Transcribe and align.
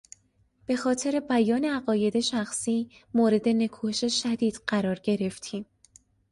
بهخاطر 0.65 1.19
بیان 1.19 1.65
عقاید 1.65 2.19
شخصی 2.19 2.89
مورد 3.13 3.49
نکوهش 3.49 4.05
شدید 4.23 4.61
قرار 4.67 4.95
گرفتیم. 5.03 5.65